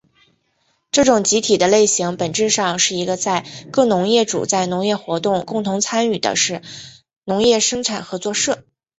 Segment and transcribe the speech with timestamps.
[0.91, 6.33] 这种集体的类型本质上是一个在各农业主在农业活动共同参与的
[7.23, 8.63] 农业生产合作社。